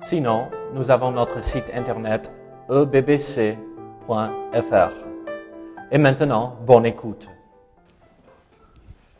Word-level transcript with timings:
Sinon, 0.00 0.48
nous 0.74 0.90
avons 0.90 1.10
notre 1.10 1.42
site 1.42 1.70
internet 1.74 2.30
ebbc.fr. 2.70 3.56
Et 5.90 5.98
maintenant, 5.98 6.56
bonne 6.64 6.86
écoute. 6.86 7.28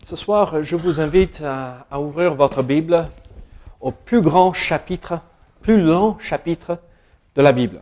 Ce 0.04 0.16
soir, 0.16 0.62
je 0.62 0.76
vous 0.76 1.00
invite 1.00 1.42
à, 1.42 1.86
à 1.90 2.00
ouvrir 2.00 2.34
votre 2.34 2.62
Bible 2.62 3.08
au 3.80 3.90
plus 3.90 4.22
grand 4.22 4.52
chapitre, 4.52 5.20
plus 5.62 5.82
long 5.82 6.18
chapitre 6.18 6.78
de 7.34 7.42
la 7.42 7.52
Bible. 7.52 7.80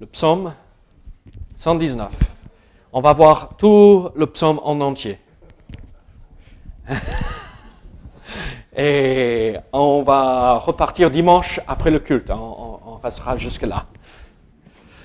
Le 0.00 0.06
psaume 0.06 0.54
119. 1.56 2.10
On 2.92 3.00
va 3.00 3.12
voir 3.12 3.56
tout 3.56 4.10
le 4.14 4.26
psaume 4.26 4.60
en 4.62 4.80
entier. 4.80 5.18
Et 8.76 9.54
on 9.72 10.02
va 10.02 10.54
repartir 10.54 11.10
dimanche 11.10 11.60
après 11.68 11.90
le 11.90 11.98
culte. 11.98 12.30
On, 12.30 12.34
on- 12.34 12.78
on 12.94 12.96
restera 13.02 13.36
jusque-là. 13.36 13.84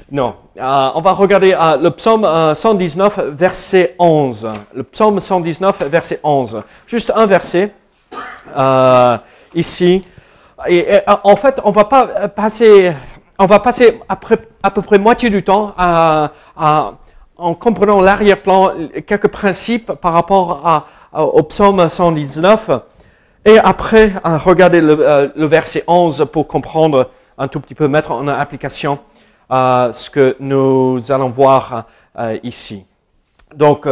Non, 0.09 0.35
euh, 0.57 0.89
on 0.95 1.01
va 1.01 1.11
regarder 1.11 1.51
euh, 1.53 1.75
le 1.77 1.91
psaume 1.91 2.23
euh, 2.23 2.55
119, 2.55 3.19
verset 3.31 3.95
11. 3.99 4.47
Le 4.73 4.83
psaume 4.83 5.19
119, 5.19 5.81
verset 5.89 6.21
11. 6.23 6.61
Juste 6.85 7.11
un 7.13 7.25
verset 7.25 7.73
euh, 8.55 9.17
ici. 9.53 10.01
Et, 10.67 10.85
euh, 10.93 10.99
en 11.25 11.35
fait, 11.35 11.59
on 11.65 11.71
va 11.71 11.83
pas 11.83 12.07
euh, 12.07 12.27
passer, 12.29 12.93
on 13.37 13.47
va 13.47 13.59
passer 13.59 13.99
à 14.07 14.71
peu 14.71 14.81
près 14.81 14.97
moitié 14.97 15.29
du 15.29 15.43
temps 15.43 15.73
à, 15.77 16.31
à- 16.55 16.93
en 17.35 17.53
comprenant 17.53 17.99
l'arrière-plan, 18.01 18.71
quelques 19.05 19.27
principes 19.27 19.91
par 19.91 20.13
rapport 20.13 20.85
au 21.13 21.43
psaume 21.43 21.87
119. 21.89 22.71
Et 23.47 23.57
après, 23.59 24.11
à 24.25 24.37
regarder 24.37 24.81
le, 24.81 24.99
euh, 24.99 25.29
le 25.33 25.45
verset 25.45 25.85
11 25.87 26.27
pour 26.33 26.49
comprendre 26.49 27.11
un 27.37 27.47
tout 27.47 27.61
petit 27.61 27.75
peu, 27.75 27.87
mettre 27.87 28.11
en 28.11 28.27
application 28.27 28.99
euh, 29.51 29.93
ce 29.93 30.09
que 30.09 30.35
nous 30.41 30.99
allons 31.09 31.29
voir 31.29 31.85
euh, 32.19 32.37
ici. 32.43 32.85
Donc, 33.55 33.87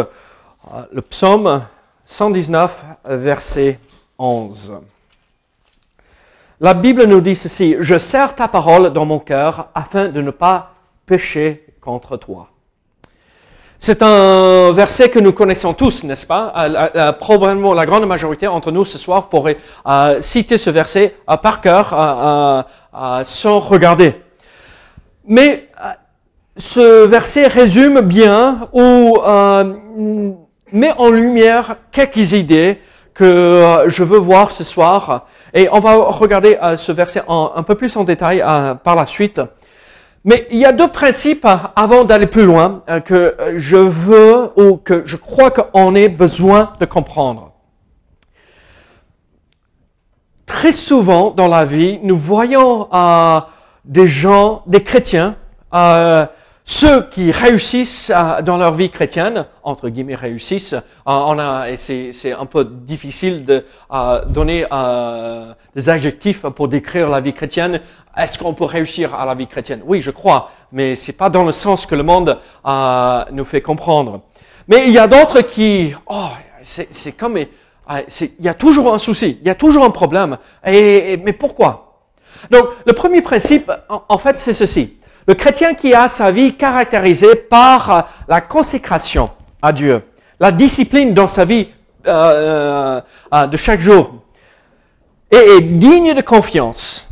le 0.92 1.02
psaume 1.02 1.62
119, 2.04 2.84
verset 3.06 3.80
11. 4.20 4.74
La 6.60 6.74
Bible 6.74 7.06
nous 7.06 7.22
dit 7.22 7.36
ceci, 7.36 7.78
Je 7.80 7.98
serre 7.98 8.36
ta 8.36 8.50
parole 8.50 8.92
dans 8.92 9.06
mon 9.06 9.20
cœur 9.20 9.70
afin 9.74 10.10
de 10.10 10.22
ne 10.22 10.32
pas 10.32 10.74
pécher 11.06 11.66
contre 11.80 12.18
toi. 12.18 12.50
C'est 13.88 14.02
un 14.02 14.72
verset 14.72 15.10
que 15.10 15.20
nous 15.20 15.32
connaissons 15.32 15.76
tous, 15.76 16.06
n'est-ce 16.06 16.26
pas? 16.26 16.52
Euh, 16.58 17.12
Probablement 17.12 17.76
la 17.76 17.86
grande 17.86 18.08
majorité 18.08 18.48
entre 18.48 18.72
nous 18.72 18.84
ce 18.84 18.98
soir 18.98 19.30
pourrait 19.30 19.58
euh, 19.86 20.22
citer 20.22 20.58
ce 20.58 20.72
verset 20.72 21.14
euh, 21.30 21.38
par 21.38 21.62
cœur 21.62 22.66
sans 23.26 23.60
regarder. 23.60 24.16
Mais 25.28 25.70
ce 26.58 27.06
verset 27.06 27.46
résume 27.46 28.02
bien 28.02 28.70
ou 28.74 29.20
met 30.72 30.94
en 30.98 31.10
lumière 31.12 31.76
quelques 31.92 32.32
idées 32.32 32.80
que 33.14 33.84
je 33.86 34.04
veux 34.04 34.18
voir 34.18 34.50
ce 34.50 34.64
soir. 34.64 35.28
Et 35.54 35.70
on 35.72 35.80
va 35.80 35.94
regarder 35.94 36.58
ce 36.78 36.92
verset 36.92 37.22
un 37.30 37.62
peu 37.62 37.76
plus 37.76 37.96
en 37.98 38.04
détail 38.04 38.44
par 38.84 38.96
la 38.96 39.06
suite. 39.06 39.42
Mais 40.28 40.48
il 40.50 40.58
y 40.58 40.66
a 40.66 40.72
deux 40.72 40.88
principes 40.88 41.46
euh, 41.46 41.56
avant 41.76 42.04
d'aller 42.04 42.26
plus 42.26 42.46
loin 42.46 42.82
euh, 42.90 43.00
que 43.00 43.14
euh, 43.40 43.54
je 43.58 43.78
veux 43.78 44.60
ou 44.60 44.76
que 44.76 45.04
je 45.06 45.18
crois 45.18 45.52
qu'on 45.52 45.94
ait 45.94 46.10
besoin 46.10 46.74
de 46.80 46.86
comprendre. 46.86 47.52
Très 50.48 50.72
souvent 50.72 51.30
dans 51.30 51.48
la 51.48 51.64
vie, 51.64 52.00
nous 52.02 52.18
voyons 52.18 52.88
des 53.84 54.08
gens, 54.08 54.62
des 54.68 54.84
chrétiens, 54.84 55.36
ceux 56.68 57.04
qui 57.04 57.32
réussissent 57.32 58.12
dans 58.44 58.58
leur 58.58 58.74
vie 58.74 58.90
chrétienne, 58.90 59.46
entre 59.62 59.88
guillemets 59.90 60.16
réussissent, 60.16 60.74
euh, 60.74 60.80
on 61.06 61.38
a, 61.38 61.78
c'est, 61.78 62.34
un 62.34 62.48
peu 62.48 62.66
difficile 62.66 63.46
de 63.46 63.66
euh, 63.94 64.26
donner 64.26 64.66
euh, 64.74 65.54
des 65.76 65.90
adjectifs 65.90 66.42
pour 66.42 66.68
décrire 66.68 67.08
la 67.08 67.22
vie 67.22 67.34
chrétienne. 67.34 67.82
Est-ce 68.18 68.40
qu'on 68.40 68.56
peut 68.56 68.66
réussir 68.66 69.14
à 69.14 69.28
la 69.28 69.36
vie 69.36 69.46
chrétienne? 69.46 69.82
Oui, 69.86 70.02
je 70.02 70.10
crois, 70.10 70.50
mais 70.72 70.96
c'est 70.96 71.14
pas 71.14 71.30
dans 71.30 71.44
le 71.44 71.52
sens 71.52 71.86
que 71.86 71.94
le 71.94 72.02
monde 72.02 72.40
euh, 72.66 73.26
nous 73.32 73.46
fait 73.46 73.62
comprendre. 73.62 74.22
Mais 74.68 74.88
il 74.88 74.94
y 74.94 74.98
a 74.98 75.08
d'autres 75.08 75.42
qui, 75.42 75.94
oh, 76.08 76.30
c'est, 76.64 77.12
comme, 77.12 77.38
euh, 77.38 78.02
il 78.10 78.44
y 78.44 78.48
a 78.48 78.56
toujours 78.56 78.92
un 78.92 78.98
souci, 78.98 79.38
il 79.40 79.46
y 79.46 79.52
a 79.52 79.56
toujours 79.56 79.86
un 79.86 79.92
problème. 79.92 80.40
Et, 80.66 81.18
mais 81.24 81.34
pourquoi? 81.34 82.02
Donc, 82.50 82.70
le 82.88 82.94
premier 82.94 83.22
principe, 83.22 83.72
en 83.88 84.18
fait, 84.18 84.40
c'est 84.40 84.54
ceci. 84.54 84.98
Le 85.28 85.34
chrétien 85.34 85.74
qui 85.74 85.94
a 85.94 86.08
sa 86.08 86.32
vie 86.32 86.56
caractérisée 86.56 87.36
par 87.36 87.90
euh, 87.90 88.02
la 88.28 88.42
consécration 88.42 89.32
à 89.62 89.72
Dieu, 89.72 90.04
la 90.40 90.52
discipline 90.52 91.14
dans 91.14 91.28
sa 91.28 91.46
vie 91.46 91.70
euh, 92.06 93.02
euh, 93.34 93.48
de 93.48 93.58
chaque 93.58 93.80
jour, 93.80 94.14
et 95.32 95.38
est 95.38 95.62
digne 95.62 96.14
de 96.14 96.22
confiance. 96.22 97.10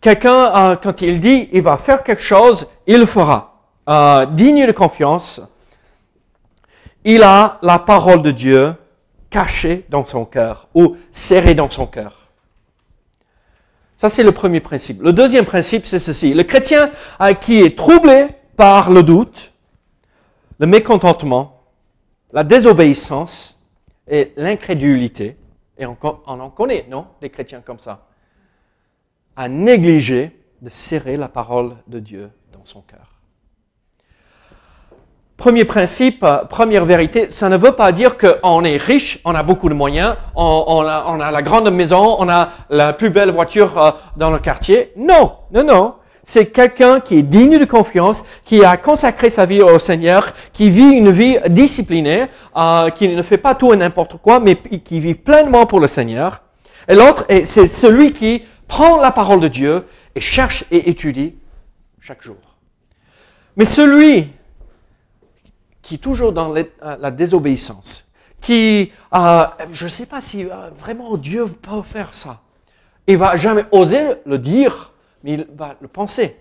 Quelqu'un, 0.00 0.76
quand 0.76 1.02
il 1.02 1.18
dit 1.18 1.48
il 1.52 1.60
va 1.60 1.76
faire 1.76 2.04
quelque 2.04 2.22
chose, 2.22 2.68
il 2.86 3.00
le 3.00 3.06
fera. 3.06 3.56
Digne 4.30 4.64
de 4.64 4.72
confiance, 4.72 5.40
il 7.04 7.24
a 7.24 7.58
la 7.62 7.80
parole 7.80 8.22
de 8.22 8.30
Dieu 8.30 8.74
cachée 9.28 9.84
dans 9.88 10.06
son 10.06 10.24
cœur 10.24 10.68
ou 10.72 10.96
serrée 11.10 11.54
dans 11.54 11.68
son 11.68 11.86
cœur. 11.86 12.17
Ça, 13.98 14.08
c'est 14.08 14.22
le 14.22 14.30
premier 14.30 14.60
principe. 14.60 15.02
Le 15.02 15.12
deuxième 15.12 15.44
principe, 15.44 15.84
c'est 15.84 15.98
ceci. 15.98 16.32
Le 16.32 16.44
chrétien 16.44 16.92
qui 17.40 17.60
est 17.60 17.76
troublé 17.76 18.28
par 18.56 18.90
le 18.92 19.02
doute, 19.02 19.52
le 20.60 20.68
mécontentement, 20.68 21.64
la 22.32 22.44
désobéissance 22.44 23.60
et 24.06 24.32
l'incrédulité, 24.36 25.36
et 25.76 25.84
on, 25.84 25.96
on 26.00 26.40
en 26.40 26.50
connaît, 26.50 26.86
non, 26.88 27.08
des 27.20 27.28
chrétiens 27.28 27.60
comme 27.60 27.80
ça, 27.80 28.06
a 29.34 29.48
négligé 29.48 30.30
de 30.62 30.70
serrer 30.70 31.16
la 31.16 31.28
parole 31.28 31.76
de 31.88 31.98
Dieu 31.98 32.30
dans 32.52 32.64
son 32.64 32.82
cœur. 32.82 33.17
Premier 35.38 35.64
principe, 35.64 36.24
euh, 36.24 36.38
première 36.38 36.84
vérité, 36.84 37.28
ça 37.30 37.48
ne 37.48 37.56
veut 37.56 37.70
pas 37.70 37.92
dire 37.92 38.16
qu'on 38.18 38.64
est 38.64 38.76
riche, 38.76 39.20
on 39.24 39.36
a 39.36 39.44
beaucoup 39.44 39.68
de 39.68 39.74
moyens, 39.74 40.16
on, 40.34 40.82
a, 40.84 41.04
on 41.06 41.20
a 41.20 41.30
la 41.30 41.42
grande 41.42 41.70
maison, 41.70 42.16
on 42.18 42.28
a 42.28 42.48
la 42.70 42.92
plus 42.92 43.08
belle 43.10 43.30
voiture 43.30 43.80
euh, 43.80 43.90
dans 44.16 44.32
le 44.32 44.40
quartier. 44.40 44.92
Non, 44.96 45.34
non, 45.52 45.62
non. 45.62 45.94
C'est 46.24 46.46
quelqu'un 46.46 46.98
qui 46.98 47.18
est 47.18 47.22
digne 47.22 47.56
de 47.58 47.64
confiance, 47.64 48.24
qui 48.44 48.64
a 48.64 48.76
consacré 48.76 49.30
sa 49.30 49.46
vie 49.46 49.62
au 49.62 49.78
Seigneur, 49.78 50.32
qui 50.52 50.70
vit 50.70 50.90
une 50.96 51.12
vie 51.12 51.38
disciplinée, 51.48 52.26
euh, 52.56 52.90
qui 52.90 53.08
ne 53.08 53.22
fait 53.22 53.38
pas 53.38 53.54
tout 53.54 53.72
et 53.72 53.76
n'importe 53.76 54.16
quoi, 54.20 54.40
mais 54.40 54.56
qui 54.56 54.98
vit 54.98 55.14
pleinement 55.14 55.66
pour 55.66 55.78
le 55.78 55.86
Seigneur. 55.86 56.42
Et 56.88 56.96
l'autre, 56.96 57.24
est- 57.28 57.44
c'est 57.44 57.68
celui 57.68 58.12
qui 58.12 58.42
prend 58.66 58.96
la 59.00 59.12
parole 59.12 59.38
de 59.38 59.48
Dieu 59.48 59.84
et 60.16 60.20
cherche 60.20 60.64
et 60.72 60.90
étudie 60.90 61.36
chaque 62.00 62.22
jour. 62.22 62.36
Mais 63.56 63.64
celui 63.64 64.28
qui 65.88 65.94
est 65.94 65.98
toujours 65.98 66.34
dans 66.34 66.52
la, 66.52 66.64
euh, 66.82 66.96
la 67.00 67.10
désobéissance, 67.10 68.06
qui, 68.42 68.92
euh, 69.14 69.46
je 69.72 69.86
ne 69.86 69.88
sais 69.90 70.04
pas 70.04 70.20
si 70.20 70.44
euh, 70.44 70.68
vraiment 70.78 71.16
Dieu 71.16 71.46
peut 71.46 71.80
faire 71.80 72.14
ça. 72.14 72.42
Il 73.06 73.16
va 73.16 73.36
jamais 73.36 73.64
oser 73.72 74.16
le 74.26 74.38
dire, 74.38 74.92
mais 75.24 75.32
il 75.32 75.46
va 75.56 75.76
le 75.80 75.88
penser. 75.88 76.36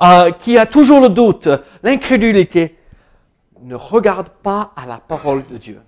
Euh, 0.00 0.30
qui 0.30 0.56
a 0.56 0.64
toujours 0.64 1.02
le 1.02 1.10
doute, 1.10 1.50
l'incrédulité, 1.82 2.78
ne 3.60 3.74
regarde 3.74 4.30
pas 4.42 4.72
à 4.76 4.86
la 4.86 4.96
parole 4.96 5.44
de 5.50 5.58
Dieu. 5.58 5.82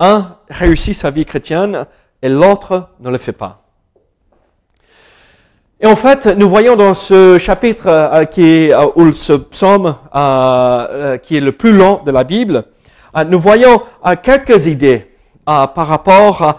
Un 0.00 0.38
réussit 0.48 0.94
sa 0.94 1.10
vie 1.10 1.26
chrétienne 1.26 1.84
et 2.22 2.30
l'autre 2.30 2.88
ne 3.00 3.10
le 3.10 3.18
fait 3.18 3.32
pas. 3.32 3.63
Et 5.84 5.86
en 5.86 5.96
fait, 5.96 6.24
nous 6.38 6.48
voyons 6.48 6.76
dans 6.76 6.94
ce 6.94 7.36
chapitre 7.36 7.88
euh, 7.88 8.24
qui 8.24 8.42
est, 8.42 8.72
euh, 8.72 8.86
ou 8.96 9.12
ce 9.12 9.34
psaume 9.34 9.94
euh, 10.14 10.18
euh, 10.18 11.18
qui 11.18 11.36
est 11.36 11.40
le 11.40 11.52
plus 11.52 11.76
long 11.76 12.00
de 12.06 12.10
la 12.10 12.24
Bible, 12.24 12.64
nous 13.28 13.38
voyons 13.38 13.82
quelques 14.22 14.64
idées 14.66 15.06
par 15.44 15.86
rapport 15.86 16.58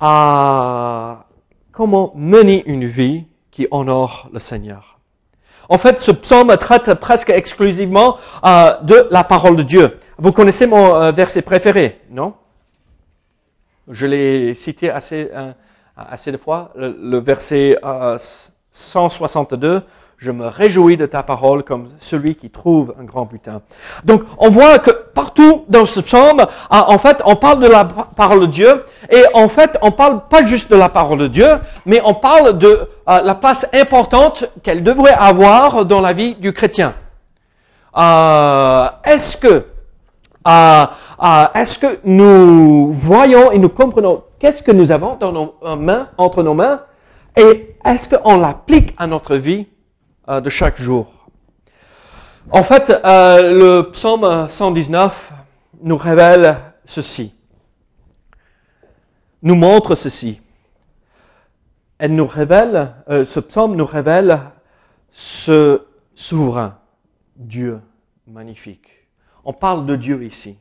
à, 0.00 1.26
comment 1.72 2.12
mener 2.16 2.64
une 2.64 2.86
vie 2.86 3.26
qui 3.50 3.68
honore 3.70 4.30
le 4.32 4.40
Seigneur. 4.40 4.98
En 5.68 5.76
fait, 5.76 6.00
ce 6.00 6.10
psaume 6.10 6.56
traite 6.56 6.94
presque 6.94 7.30
exclusivement 7.30 8.16
de 8.42 9.06
la 9.10 9.24
parole 9.24 9.54
de 9.54 9.62
Dieu. 9.62 10.00
Vous 10.18 10.32
connaissez 10.32 10.66
mon 10.66 11.12
verset 11.12 11.42
préféré, 11.42 12.00
non? 12.10 12.34
Je 13.88 14.06
l'ai 14.06 14.54
cité 14.54 14.90
assez, 14.90 15.30
assez 15.96 16.32
de 16.32 16.38
fois, 16.38 16.72
le 16.74 17.18
verset 17.18 17.78
162 18.74 19.82
je 20.18 20.30
me 20.30 20.46
réjouis 20.46 20.96
de 20.96 21.06
ta 21.06 21.22
parole 21.22 21.62
comme 21.64 21.88
celui 21.98 22.34
qui 22.34 22.48
trouve 22.48 22.94
un 22.98 23.04
grand 23.04 23.26
butin. 23.26 23.60
Donc, 24.04 24.22
on 24.38 24.48
voit 24.48 24.78
que 24.78 24.90
partout 24.90 25.64
dans 25.68 25.84
ce 25.84 26.00
psaume, 26.00 26.46
ah, 26.70 26.86
en 26.88 26.98
fait, 26.98 27.20
on 27.26 27.36
parle 27.36 27.60
de 27.60 27.66
la 27.66 27.84
parole 27.84 28.40
de 28.40 28.46
Dieu, 28.46 28.84
et 29.10 29.22
en 29.34 29.48
fait, 29.48 29.76
on 29.82 29.90
parle 29.90 30.22
pas 30.28 30.44
juste 30.44 30.70
de 30.70 30.76
la 30.76 30.88
parole 30.88 31.18
de 31.18 31.28
Dieu, 31.28 31.58
mais 31.84 32.00
on 32.04 32.14
parle 32.14 32.56
de 32.56 32.88
ah, 33.06 33.20
la 33.22 33.34
place 33.34 33.66
importante 33.74 34.44
qu'elle 34.62 34.82
devrait 34.82 35.12
avoir 35.18 35.84
dans 35.84 36.00
la 36.00 36.12
vie 36.12 36.34
du 36.36 36.52
chrétien. 36.52 36.94
Euh, 37.96 38.88
est-ce 39.04 39.36
que, 39.36 39.66
euh, 40.48 40.86
est-ce 41.54 41.78
que 41.78 41.98
nous 42.04 42.92
voyons 42.92 43.52
et 43.52 43.58
nous 43.58 43.68
comprenons 43.68 44.22
qu'est-ce 44.38 44.62
que 44.62 44.72
nous 44.72 44.90
avons 44.90 45.16
dans 45.20 45.32
nos 45.32 45.54
mains, 45.76 46.08
entre 46.16 46.42
nos 46.42 46.54
mains, 46.54 46.80
et 47.36 47.76
est-ce 47.84 48.08
qu'on 48.08 48.38
l'applique 48.38 48.94
à 48.96 49.06
notre 49.06 49.36
vie 49.36 49.66
euh, 50.28 50.40
de 50.40 50.48
chaque 50.50 50.80
jour? 50.80 51.28
En 52.50 52.62
fait, 52.62 52.90
euh, 52.90 53.52
le 53.52 53.90
psaume 53.90 54.48
119 54.48 55.32
nous 55.82 55.96
révèle 55.96 56.58
ceci, 56.84 57.34
nous 59.42 59.54
montre 59.54 59.94
ceci. 59.94 60.40
Elle 61.98 62.14
nous 62.14 62.26
révèle, 62.26 62.94
euh, 63.08 63.24
ce 63.24 63.40
psaume 63.40 63.76
nous 63.76 63.86
révèle 63.86 64.40
ce 65.10 65.82
souverain, 66.14 66.78
Dieu 67.36 67.80
magnifique. 68.26 69.08
On 69.44 69.52
parle 69.52 69.86
de 69.86 69.96
Dieu 69.96 70.22
ici. 70.22 70.58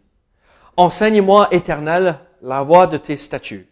Enseigne-moi, 0.75 1.49
éternel, 1.51 2.17
la 2.41 2.61
voie 2.61 2.87
de 2.87 2.97
tes 2.97 3.17
statuts. 3.17 3.67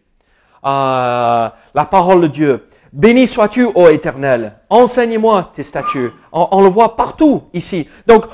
la 0.62 1.52
parole 1.90 2.22
de 2.22 2.26
Dieu. 2.28 2.68
Béni 2.92 3.26
sois-tu, 3.26 3.64
ô 3.64 3.88
Éternel. 3.88 4.58
Enseigne-moi 4.68 5.50
tes 5.54 5.62
statuts. 5.62 6.10
On, 6.30 6.62
le 6.62 6.68
voit 6.68 6.94
partout 6.94 7.44
ici. 7.54 7.88
Donc, 8.06 8.26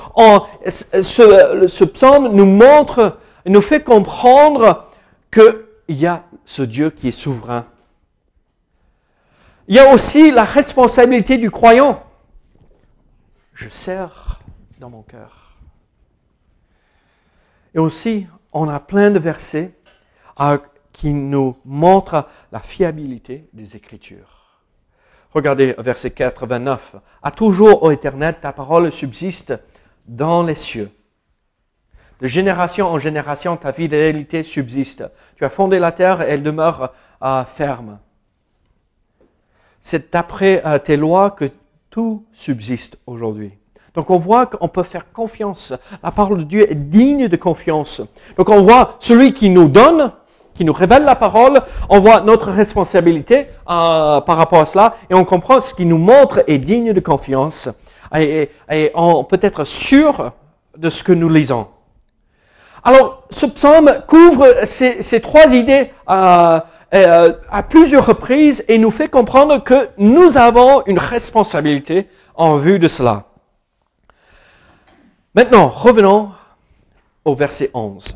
ce, 0.67 1.65
ce, 1.67 1.83
psaume 1.85 2.33
nous 2.33 2.45
montre, 2.45 3.19
nous 3.45 3.61
fait 3.61 3.81
comprendre 3.81 4.89
qu'il 5.31 5.65
y 5.87 6.05
a 6.05 6.23
ce 6.45 6.61
Dieu 6.61 6.89
qui 6.89 7.07
est 7.07 7.11
souverain. 7.13 7.65
Il 9.69 9.75
y 9.75 9.79
a 9.79 9.93
aussi 9.93 10.31
la 10.31 10.43
responsabilité 10.43 11.37
du 11.37 11.49
croyant. 11.51 12.03
Je 13.53 13.69
sers 13.69 14.41
dans 14.79 14.89
mon 14.89 15.03
cœur. 15.03 15.53
Et 17.73 17.79
aussi, 17.79 18.27
on 18.51 18.67
a 18.67 18.79
plein 18.79 19.11
de 19.11 19.19
versets 19.19 19.73
euh, 20.39 20.57
qui 20.91 21.13
nous 21.13 21.55
montrent 21.63 22.27
la 22.51 22.59
fiabilité 22.59 23.47
des 23.53 23.75
Écritures. 23.75 24.38
Regardez 25.33 25.75
verset 25.77 26.11
89. 26.11 26.95
À 27.21 27.31
toujours, 27.31 27.83
ô 27.83 27.91
Éternel, 27.91 28.35
ta 28.41 28.51
parole 28.51 28.91
subsiste 28.91 29.53
dans 30.07 30.43
les 30.43 30.55
cieux. 30.55 30.89
De 32.21 32.27
génération 32.27 32.87
en 32.87 32.99
génération, 32.99 33.55
ta 33.55 33.71
fidélité 33.71 34.43
subsiste. 34.43 35.05
Tu 35.37 35.45
as 35.45 35.49
fondé 35.49 35.79
la 35.79 35.91
terre 35.91 36.21
et 36.21 36.31
elle 36.31 36.43
demeure 36.43 36.93
euh, 37.21 37.45
ferme. 37.45 37.99
C'est 39.79 40.15
après 40.15 40.61
euh, 40.65 40.79
tes 40.79 40.97
lois 40.97 41.31
que 41.31 41.49
tout 41.89 42.25
subsiste 42.33 42.99
aujourd'hui. 43.05 43.53
Donc 43.93 44.09
on 44.09 44.17
voit 44.17 44.45
qu'on 44.45 44.67
peut 44.67 44.83
faire 44.83 45.11
confiance. 45.11 45.73
La 46.03 46.11
parole 46.11 46.39
de 46.39 46.43
Dieu 46.43 46.71
est 46.71 46.75
digne 46.75 47.27
de 47.27 47.35
confiance. 47.37 48.01
Donc 48.37 48.49
on 48.49 48.63
voit 48.63 48.97
celui 48.99 49.33
qui 49.33 49.49
nous 49.49 49.67
donne, 49.67 50.11
qui 50.53 50.65
nous 50.65 50.73
révèle 50.73 51.03
la 51.03 51.15
parole, 51.15 51.61
on 51.89 51.99
voit 51.99 52.21
notre 52.21 52.51
responsabilité 52.51 53.47
euh, 53.69 54.21
par 54.21 54.37
rapport 54.37 54.59
à 54.59 54.65
cela 54.65 54.95
et 55.09 55.13
on 55.13 55.25
comprend 55.25 55.59
ce 55.59 55.73
qui 55.73 55.85
nous 55.85 55.97
montre 55.97 56.43
est 56.47 56.57
digne 56.57 56.93
de 56.93 56.99
confiance 56.99 57.69
et, 58.15 58.49
on 58.95 59.23
peut 59.23 59.39
être 59.41 59.63
sûr 59.63 60.31
de 60.77 60.89
ce 60.89 61.03
que 61.03 61.11
nous 61.11 61.29
lisons. 61.29 61.67
Alors, 62.83 63.23
ce 63.29 63.45
psaume 63.45 63.91
couvre 64.07 64.47
ces, 64.63 65.21
trois 65.21 65.53
idées 65.53 65.91
euh, 66.09 66.59
euh, 66.93 67.33
à 67.51 67.63
plusieurs 67.63 68.05
reprises 68.05 68.63
et 68.67 68.77
nous 68.77 68.91
fait 68.91 69.09
comprendre 69.09 69.63
que 69.63 69.89
nous 69.97 70.37
avons 70.37 70.83
une 70.85 70.97
responsabilité 70.97 72.07
en 72.35 72.55
vue 72.55 72.79
de 72.79 72.87
cela. 72.87 73.25
Maintenant, 75.35 75.67
revenons 75.67 76.31
au 77.25 77.35
verset 77.35 77.69
11. 77.73 78.15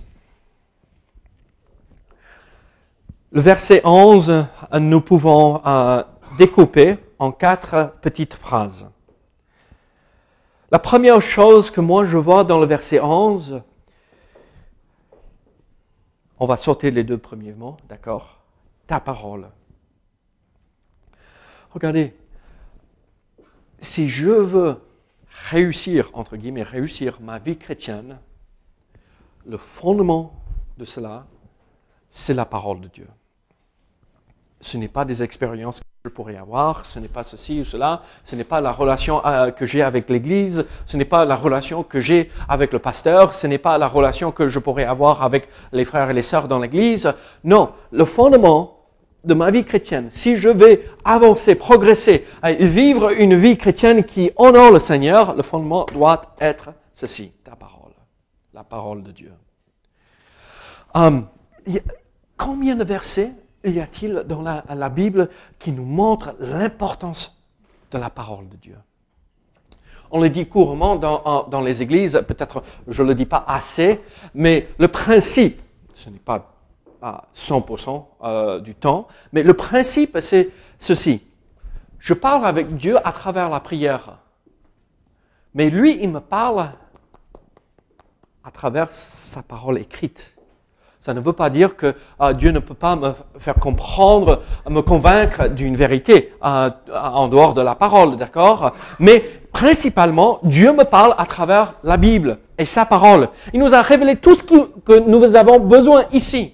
Le 3.34 3.42
verset 3.42 3.82
11, 3.84 4.46
nous 4.80 5.02
pouvons 5.02 5.60
euh, 5.66 6.04
découper 6.38 7.00
en 7.18 7.32
quatre 7.32 7.96
petites 8.00 8.36
phrases. 8.36 8.88
La 10.70 10.78
première 10.78 11.20
chose 11.20 11.72
que 11.72 11.82
moi 11.82 12.06
je 12.06 12.16
vois 12.16 12.44
dans 12.44 12.60
le 12.60 12.68
verset 12.68 13.00
11, 13.00 13.64
on 16.38 16.46
va 16.46 16.58
sauter 16.58 16.92
les 16.92 17.04
deux 17.04 17.18
premiers 17.18 17.54
mots, 17.54 17.76
d'accord? 17.90 18.44
Ta 18.86 19.00
parole. 19.00 19.50
Regardez, 21.72 22.16
si 23.80 24.10
je 24.10 24.30
veux 24.30 24.80
réussir, 25.50 26.12
entre 26.14 26.38
guillemets, 26.38 26.62
réussir 26.62 27.18
ma 27.20 27.40
vie 27.40 27.58
chrétienne, 27.58 28.20
le 29.48 29.58
fondement 29.58 30.40
de 30.78 30.86
cela, 30.86 31.26
c'est 32.12 32.36
la 32.36 32.46
parole 32.46 32.80
de 32.80 32.90
Dieu 32.90 33.08
ce 34.64 34.78
n'est 34.78 34.88
pas 34.88 35.06
des 35.06 35.22
expériences 35.22 35.80
que 35.80 36.10
je 36.10 36.10
pourrais 36.10 36.38
avoir, 36.38 36.86
ce 36.86 37.00
n'est 37.00 37.08
pas 37.08 37.24
ceci 37.24 37.62
ou 37.62 37.66
cela, 37.66 38.02
ce 38.24 38.36
n'est 38.36 38.44
pas 38.44 38.62
la 38.62 38.72
relation 38.72 39.22
euh, 39.26 39.52
que 39.52 39.66
j'ai 39.66 39.82
avec 39.82 40.10
l'Église, 40.10 40.66
ce 40.86 40.98
n'est 40.98 41.06
pas 41.06 41.26
la 41.26 41.36
relation 41.36 41.84
que 41.84 42.00
j'ai 42.00 42.32
avec 42.48 42.72
le 42.72 42.80
pasteur, 42.80 43.34
ce 43.34 43.46
n'est 43.46 43.58
pas 43.58 43.78
la 43.78 43.88
relation 43.88 44.32
que 44.32 44.48
je 44.48 44.60
pourrais 44.60 44.86
avoir 44.86 45.22
avec 45.22 45.50
les 45.72 45.86
frères 45.86 46.10
et 46.10 46.14
les 46.14 46.24
sœurs 46.24 46.48
dans 46.48 46.60
l'Église. 46.60 47.14
Non, 47.44 47.72
le 47.92 48.06
fondement 48.06 48.80
de 49.24 49.34
ma 49.34 49.52
vie 49.52 49.64
chrétienne, 49.64 50.10
si 50.12 50.38
je 50.38 50.50
vais 50.50 50.86
avancer, 51.06 51.56
progresser, 51.56 52.26
vivre 52.60 53.12
une 53.12 53.36
vie 53.36 53.58
chrétienne 53.58 54.04
qui 54.04 54.32
honore 54.38 54.72
le 54.72 54.80
Seigneur, 54.80 55.36
le 55.36 55.44
fondement 55.44 55.86
doit 55.94 56.22
être 56.40 56.74
ceci, 56.94 57.32
ta 57.44 57.56
parole, 57.56 57.94
la 58.54 58.64
parole 58.64 59.04
de 59.04 59.12
Dieu. 59.12 59.32
Um, 60.96 61.28
combien 62.38 62.76
de 62.76 62.84
versets 62.84 63.32
y 63.72 63.80
a-t-il 63.80 64.24
dans 64.28 64.42
la, 64.42 64.90
Bible 64.90 65.30
qui 65.60 65.72
nous 65.72 65.86
montre 65.86 66.36
l'importance 66.40 67.42
de 67.92 67.98
la 67.98 68.10
parole 68.10 68.50
de 68.50 68.58
Dieu? 68.58 68.78
On 70.12 70.22
le 70.22 70.30
dit 70.30 70.48
couramment 70.48 70.96
dans, 70.96 71.62
les 71.62 71.82
églises, 71.82 72.24
peut-être 72.28 72.64
je 72.88 73.02
ne 73.02 73.10
le 73.10 73.16
dis 73.16 73.26
pas 73.26 73.44
assez, 73.48 74.02
mais 74.34 74.68
le 74.78 74.88
principe, 74.88 75.62
ce 75.94 76.10
n'est 76.10 76.20
pas 76.20 76.54
à 77.02 77.26
100% 77.36 78.06
euh, 78.24 78.60
du 78.60 78.76
temps, 78.76 79.08
mais 79.32 79.44
le 79.44 79.54
principe 79.54 80.18
c'est 80.22 80.50
ceci. 80.78 81.24
Je 82.00 82.14
parle 82.14 82.46
avec 82.46 82.76
Dieu 82.76 82.98
à 83.08 83.12
travers 83.12 83.50
la 83.50 83.60
prière, 83.60 84.18
mais 85.54 85.70
lui, 85.70 85.98
il 86.02 86.10
me 86.10 86.20
parle 86.20 86.72
à 88.44 88.52
travers 88.52 88.92
sa 88.92 89.42
parole 89.42 89.78
écrite. 89.78 90.36
Ça 91.04 91.14
ne 91.14 91.20
veut 91.20 91.34
pas 91.34 91.50
dire 91.50 91.76
que 91.76 91.96
euh, 92.22 92.32
Dieu 92.32 92.52
ne 92.52 92.60
peut 92.60 92.74
pas 92.74 92.96
me 92.96 93.12
faire 93.38 93.56
comprendre, 93.56 94.42
me 94.70 94.80
convaincre 94.80 95.50
d'une 95.50 95.76
vérité 95.76 96.32
euh, 96.42 96.70
en 96.96 97.28
dehors 97.28 97.54
de 97.54 97.62
la 97.62 97.76
parole, 97.76 98.16
d'accord? 98.16 98.72
Mais 99.00 99.20
principalement, 99.52 100.40
Dieu 100.44 100.72
me 100.72 100.86
parle 100.86 101.14
à 101.18 101.26
travers 101.26 101.74
la 101.84 101.98
Bible 101.98 102.38
et 102.58 102.66
sa 102.66 102.86
parole. 102.86 103.28
Il 103.54 103.60
nous 103.60 103.74
a 103.74 103.82
révélé 103.82 104.16
tout 104.16 104.34
ce 104.34 104.44
que 104.44 105.00
nous 105.00 105.36
avons 105.36 105.60
besoin 105.60 106.06
ici. 106.14 106.54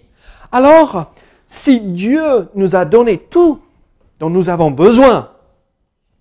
Alors, 0.52 1.12
si 1.46 1.80
Dieu 1.82 2.50
nous 2.56 2.76
a 2.76 2.86
donné 2.86 3.20
tout 3.20 3.62
dont 4.20 4.32
nous 4.32 4.50
avons 4.50 4.72
besoin 4.72 5.30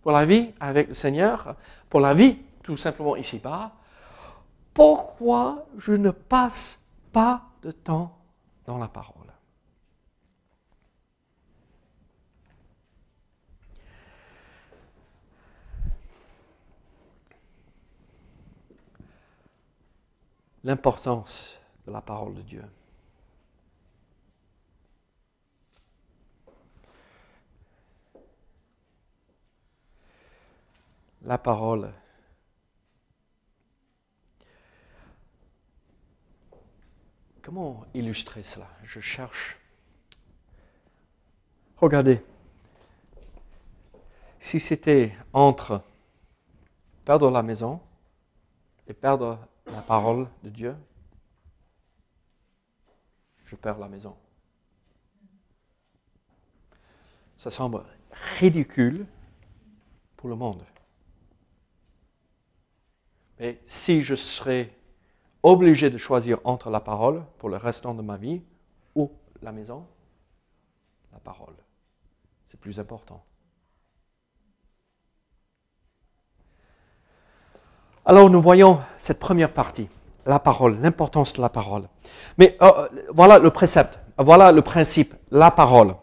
pour 0.02 0.12
la 0.12 0.26
vie 0.26 0.50
avec 0.60 0.88
le 0.88 0.94
Seigneur, 0.94 1.54
pour 1.88 2.00
la 2.00 2.12
vie 2.12 2.36
tout 2.62 2.76
simplement 2.76 3.16
ici-bas, 3.16 3.70
pourquoi 4.74 5.64
je 5.78 5.92
ne 5.92 6.10
passe 6.10 6.78
pas 7.10 7.40
de 7.62 7.70
temps 7.70 8.17
dans 8.68 8.76
la 8.76 8.88
parole. 8.88 9.32
L'importance 20.64 21.58
de 21.86 21.92
la 21.92 22.02
parole 22.02 22.34
de 22.34 22.42
Dieu. 22.42 22.64
La 31.22 31.38
parole 31.38 31.90
Comment 37.48 37.86
illustrer 37.94 38.42
cela? 38.42 38.68
Je 38.84 39.00
cherche. 39.00 39.56
Regardez. 41.78 42.22
Si 44.38 44.60
c'était 44.60 45.16
entre 45.32 45.82
perdre 47.06 47.30
la 47.30 47.42
maison 47.42 47.80
et 48.86 48.92
perdre 48.92 49.38
la 49.64 49.80
parole 49.80 50.28
de 50.42 50.50
Dieu, 50.50 50.76
je 53.46 53.56
perds 53.56 53.78
la 53.78 53.88
maison. 53.88 54.14
Ça 57.38 57.50
semble 57.50 57.82
ridicule 58.40 59.06
pour 60.18 60.28
le 60.28 60.36
monde. 60.36 60.66
Mais 63.38 63.58
si 63.66 64.02
je 64.02 64.16
serais 64.16 64.70
obligé 65.42 65.90
de 65.90 65.98
choisir 65.98 66.38
entre 66.44 66.70
la 66.70 66.80
parole 66.80 67.22
pour 67.38 67.48
le 67.48 67.56
restant 67.56 67.94
de 67.94 68.02
ma 68.02 68.16
vie 68.16 68.42
ou 68.94 69.10
la 69.42 69.52
maison, 69.52 69.86
la 71.12 71.18
parole, 71.18 71.54
c'est 72.48 72.58
plus 72.58 72.80
important. 72.80 73.22
Alors 78.04 78.30
nous 78.30 78.40
voyons 78.40 78.80
cette 78.96 79.18
première 79.18 79.52
partie, 79.52 79.88
la 80.24 80.38
parole, 80.38 80.78
l'importance 80.80 81.34
de 81.34 81.42
la 81.42 81.50
parole. 81.50 81.82
Mais 82.38 82.56
euh, 82.62 82.88
voilà 83.12 83.38
le 83.38 83.50
précepte, 83.50 84.00
voilà 84.16 84.50
le 84.50 84.62
principe, 84.62 85.14
la 85.30 85.50
parole. 85.50 85.94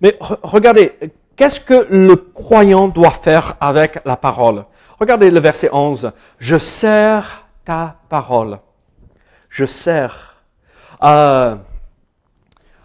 Mais 0.00 0.16
regardez, 0.42 0.92
qu'est-ce 1.36 1.60
que 1.60 1.86
le 1.90 2.16
croyant 2.16 2.88
doit 2.88 3.10
faire 3.10 3.56
avec 3.60 4.04
la 4.04 4.16
parole? 4.16 4.64
Regardez 4.98 5.30
le 5.30 5.40
verset 5.40 5.68
11. 5.72 6.12
Je 6.38 6.56
sers 6.58 7.43
ta 7.64 7.96
parole. 8.08 8.58
Je 9.48 9.64
sers. 9.64 10.42
Euh, 11.02 11.56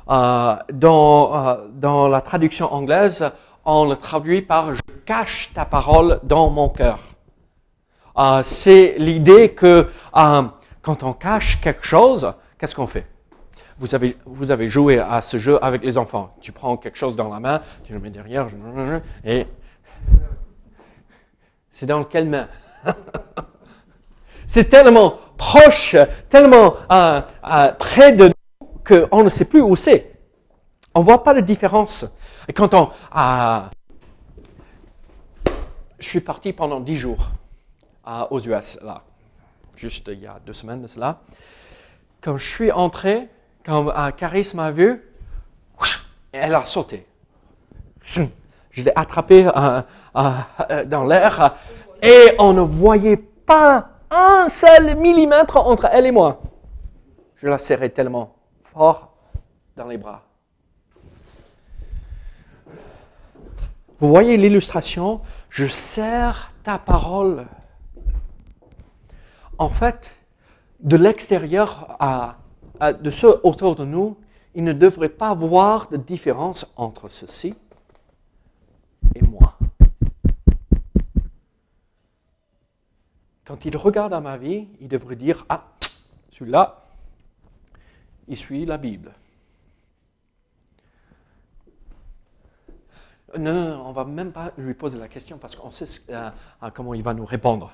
euh, 0.09 0.55
dans, 0.73 1.57
dans 1.73 2.07
la 2.07 2.21
traduction 2.21 2.73
anglaise, 2.73 3.29
on 3.65 3.85
le 3.85 3.95
traduit 3.95 4.41
par 4.41 4.73
je 4.73 4.81
cache 5.05 5.51
ta 5.53 5.65
parole 5.65 6.19
dans 6.23 6.49
mon 6.49 6.69
cœur. 6.69 6.99
c'est 8.43 8.95
l'idée 8.97 9.53
que 9.53 9.87
quand 10.13 11.03
on 11.03 11.13
cache 11.13 11.61
quelque 11.61 11.85
chose, 11.85 12.33
qu'est-ce 12.57 12.75
qu'on 12.75 12.87
fait? 12.87 13.05
Vous 13.77 13.95
avez, 13.95 14.17
vous 14.25 14.51
avez 14.51 14.67
joué 14.67 14.99
à 14.99 15.21
ce 15.21 15.37
jeu 15.37 15.63
avec 15.63 15.83
les 15.83 15.97
enfants. 15.97 16.35
Tu 16.41 16.51
prends 16.51 16.75
quelque 16.75 16.97
chose 16.97 17.15
dans 17.15 17.29
la 17.29 17.39
main, 17.39 17.61
tu 17.83 17.93
le 17.93 17.99
mets 17.99 18.09
derrière, 18.09 18.47
et 19.23 19.47
c'est 21.69 21.85
dans 21.85 22.03
quelle 22.03 22.27
main? 22.27 22.47
C'est 24.49 24.65
tellement 24.69 25.19
proche, 25.37 25.95
tellement 26.27 26.75
euh, 26.91 27.21
euh, 27.49 27.71
près 27.73 28.11
de 28.11 28.25
nous 28.27 28.67
qu'on 28.83 29.23
ne 29.23 29.29
sait 29.29 29.45
plus 29.45 29.61
où 29.61 29.75
c'est. 29.75 30.11
On 30.95 30.99
ne 30.99 31.05
voit 31.05 31.23
pas 31.23 31.33
de 31.33 31.41
différence. 31.41 32.05
Et 32.47 32.53
quand 32.53 32.73
on... 32.73 32.89
Euh, 33.15 33.59
je 35.99 36.05
suis 36.05 36.19
parti 36.19 36.51
pendant 36.51 36.79
dix 36.79 36.97
jours 36.97 37.29
aux 38.31 38.39
US, 38.39 38.79
là, 38.81 39.03
juste 39.75 40.09
il 40.11 40.19
y 40.19 40.25
a 40.25 40.39
deux 40.43 40.53
semaines 40.53 40.81
de 40.81 40.87
cela. 40.87 41.19
Quand 42.21 42.37
je 42.37 42.47
suis 42.47 42.71
entré, 42.71 43.27
quand 43.63 43.91
Caris 44.17 44.51
m'a 44.55 44.71
vu, 44.71 45.03
elle 46.31 46.55
a 46.55 46.65
sauté. 46.65 47.05
Je 48.03 48.83
l'ai 48.83 48.93
euh, 48.95 50.85
dans 50.85 51.05
l'air 51.05 51.55
et 52.01 52.35
on 52.39 52.53
ne 52.53 52.61
voyait 52.61 53.17
pas 53.17 53.88
un 54.11 54.49
seul 54.49 54.95
millimètre 54.95 55.57
entre 55.57 55.87
elle 55.91 56.05
et 56.05 56.11
moi. 56.11 56.41
Je 57.35 57.47
la 57.47 57.57
serrais 57.57 57.89
tellement 57.89 58.35
fort 58.63 59.13
dans 59.75 59.87
les 59.87 59.97
bras. 59.97 60.23
Vous 63.99 64.09
voyez 64.09 64.37
l'illustration? 64.37 65.21
Je 65.49 65.67
serre 65.67 66.51
ta 66.63 66.77
parole. 66.77 67.47
En 69.57 69.69
fait, 69.69 70.09
de 70.79 70.95
l'extérieur 70.95 71.95
à 71.99 72.37
de 72.79 73.09
ceux 73.09 73.41
autour 73.45 73.75
de 73.75 73.83
nous, 73.83 74.17
ils 74.55 74.63
ne 74.63 74.73
devraient 74.73 75.09
pas 75.09 75.33
voir 75.33 75.89
de 75.89 75.97
différence 75.97 76.71
entre 76.77 77.09
ceci 77.09 77.53
et 79.15 79.21
moi. 79.21 79.57
Quand 83.49 83.65
ils 83.65 83.75
regardent 83.75 84.13
à 84.13 84.21
ma 84.21 84.37
vie, 84.37 84.67
ils 84.79 84.87
devraient 84.87 85.15
dire, 85.15 85.43
ah, 85.49 85.63
celui-là, 86.29 86.85
il 88.27 88.37
suit 88.37 88.63
la 88.63 88.77
Bible. 88.77 89.11
Non, 93.39 93.51
non, 93.55 93.69
non, 93.69 93.85
on 93.85 93.89
ne 93.89 93.93
va 93.95 94.05
même 94.05 94.31
pas 94.31 94.51
lui 94.55 94.75
poser 94.75 94.99
la 94.99 95.07
question 95.07 95.39
parce 95.39 95.55
qu'on 95.55 95.71
sait 95.71 95.87
euh, 96.11 96.29
comment 96.75 96.93
il 96.93 97.01
va 97.01 97.15
nous 97.15 97.25
répondre. 97.25 97.73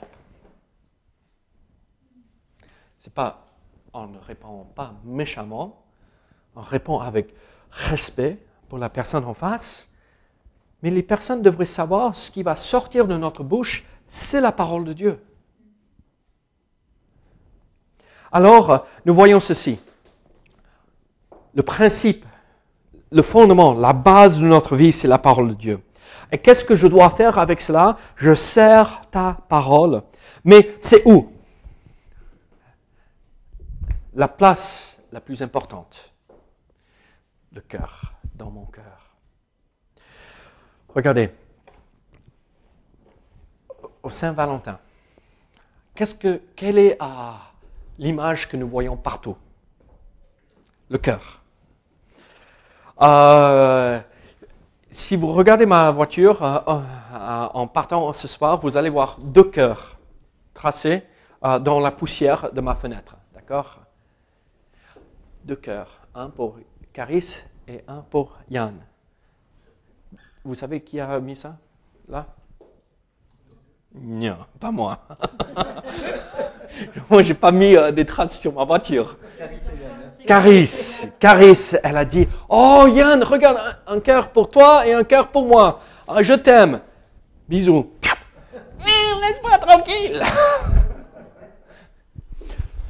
C'est 3.00 3.14
pas 3.14 3.46
on 3.92 4.08
ne 4.08 4.20
répond 4.20 4.64
pas 4.76 4.94
méchamment, 5.04 5.84
on 6.56 6.62
répond 6.62 7.00
avec 7.00 7.36
respect 7.70 8.40
pour 8.70 8.78
la 8.78 8.88
personne 8.88 9.26
en 9.26 9.34
face, 9.34 9.90
mais 10.82 10.90
les 10.90 11.04
personnes 11.04 11.42
devraient 11.42 11.66
savoir 11.66 12.16
ce 12.16 12.32
qui 12.32 12.44
va 12.44 12.56
sortir 12.56 13.08
de 13.08 13.18
notre 13.18 13.44
bouche, 13.44 13.84
c'est 14.08 14.40
la 14.40 14.54
parole 14.54 14.86
de 14.86 14.94
Dieu. 14.94 15.22
Alors, 18.36 18.86
nous 19.06 19.14
voyons 19.14 19.40
ceci. 19.40 19.80
Le 21.54 21.64
principe, 21.64 22.26
le 23.10 23.22
fondement, 23.22 23.74
la 23.74 23.94
base 23.94 24.42
de 24.42 24.46
notre 24.46 24.76
vie, 24.76 24.92
c'est 24.92 25.08
la 25.08 25.18
parole 25.18 25.48
de 25.48 25.54
Dieu. 25.54 25.82
Et 26.34 26.38
qu'est-ce 26.38 26.66
que 26.66 26.76
je 26.76 26.86
dois 26.88 27.10
faire 27.12 27.40
avec 27.40 27.62
cela? 27.62 27.98
Je 28.18 28.36
sers 28.36 29.04
ta 29.10 29.38
parole. 29.48 30.04
Mais 30.44 30.76
c'est 30.82 31.08
où? 31.08 31.32
La 34.16 34.28
place 34.28 35.02
la 35.14 35.22
plus 35.22 35.42
importante, 35.42 36.14
le 37.54 37.62
cœur, 37.62 38.16
dans 38.36 38.52
mon 38.52 38.66
cœur. 38.66 39.16
Regardez, 40.94 41.30
au 44.04 44.10
Saint-Valentin, 44.10 44.78
qu'est-ce 45.96 46.16
que, 46.16 46.42
quelle 46.54 46.78
est 46.80 46.98
l'image 47.98 48.50
que 48.50 48.58
nous 48.58 48.68
voyons 48.68 48.98
partout 48.98 49.38
Le 50.90 50.98
cœur. 50.98 51.42
Euh, 53.02 54.00
si 54.90 55.16
vous 55.16 55.34
regardez 55.34 55.66
ma 55.66 55.92
voiture 55.92 56.42
euh, 56.44 56.60
euh, 56.68 57.48
en 57.54 57.68
partant 57.68 58.14
ce 58.14 58.28
soir, 58.28 58.60
vous 58.60 58.78
allez 58.78 58.90
voir 58.90 59.18
deux 59.20 59.44
cœurs 59.44 59.98
tracés 60.54 61.04
dans 61.62 61.80
la 61.80 61.92
poussière 61.92 62.52
de 62.52 62.62
ma 62.62 62.74
fenêtre. 62.74 63.18
D'accord? 63.34 63.82
Deux 65.44 65.58
cœurs, 65.58 66.08
un 66.16 66.30
pour 66.30 66.58
Caris 66.92 67.44
et 67.68 67.84
un 67.88 68.00
pour 68.00 68.40
Yann. 68.50 68.80
Vous 70.44 70.56
savez 70.56 70.82
qui 70.82 71.00
a 71.00 71.20
mis 71.20 71.36
ça? 71.36 71.58
Là? 72.08 72.26
Non, 73.94 74.38
pas 74.60 74.72
moi. 74.72 75.00
moi, 77.10 77.24
j'ai 77.24 77.34
pas 77.34 77.52
mis 77.52 77.76
euh, 77.76 77.92
des 77.92 78.06
traces 78.06 78.40
sur 78.40 78.54
ma 78.54 78.64
voiture. 78.64 79.18
Caris, 80.26 81.08
Caris, 81.20 81.72
elle 81.84 81.98
a 81.98 82.06
dit 82.06 82.28
Oh 82.50 82.88
Yann, 82.88 83.24
regarde, 83.24 83.60
un, 83.86 84.00
cœur 84.00 84.30
pour 84.30 84.50
toi 84.50 84.86
et 84.88 84.94
un 84.94 85.04
cœur 85.04 85.28
pour 85.28 85.46
moi. 85.46 85.82
Ah, 86.08 86.24
je 86.24 86.34
t'aime. 86.34 86.80
Bisous. 87.48 87.92
Laisse-moi 88.80 89.58
tranquille. 89.60 90.24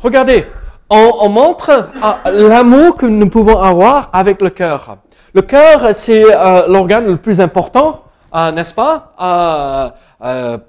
Regardez, 0.01 0.45
on, 0.89 1.29
montre 1.29 1.69
euh, 1.71 2.47
l'amour 2.47 2.95
que 2.95 3.05
nous 3.05 3.29
pouvons 3.29 3.59
avoir 3.59 4.09
avec 4.13 4.41
le 4.41 4.49
cœur. 4.49 4.97
Le 5.33 5.41
cœur, 5.41 5.93
c'est 5.93 6.23
euh, 6.23 6.67
l'organe 6.67 7.05
le 7.05 7.17
plus 7.17 7.41
important, 7.41 8.03
euh, 8.35 8.51
n'est-ce 8.51 8.73
pas, 8.73 9.95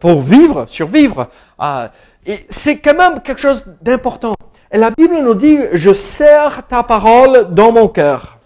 pour 0.01 0.23
vivre, 0.23 0.65
survivre. 0.69 1.29
C'est 2.51 2.81
quand 2.81 2.95
même 2.95 3.23
quelque 3.23 3.41
chose 3.41 3.65
d'important. 3.81 4.35
Et 4.73 4.79
la 4.79 4.91
Bible 4.91 5.23
nous 5.23 5.35
dit, 5.35 5.59
je 5.73 5.93
serre 5.93 6.67
ta 6.67 6.83
parole 6.83 7.55
dans 7.55 7.73
mon 7.73 7.89
cœur. 7.89 8.39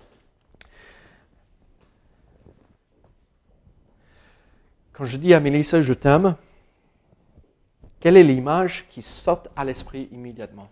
Quand 4.93 5.07
je 5.07 5.17
dis 5.17 5.33
à 5.33 5.41
Mélissa, 5.41 5.81
je 5.81 5.95
t'aime, 5.95 6.37
quelle 8.01 8.19
est 8.19 8.23
l'image 8.23 8.87
qui 8.91 9.01
saute 9.01 9.49
à 9.57 9.65
l'esprit 9.65 10.09
immédiatement? 10.13 10.69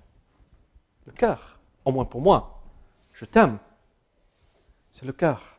Le 1.07 1.13
cœur, 1.13 1.59
au 1.87 1.93
moins 1.93 2.05
pour 2.05 2.21
moi. 2.21 2.61
Je 3.15 3.25
t'aime. 3.25 3.59
C'est 4.93 5.07
le 5.07 5.13
cœur. 5.13 5.57